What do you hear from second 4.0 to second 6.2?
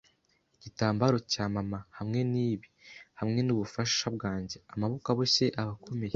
bwanjye, Amaboko aboshye abakomeye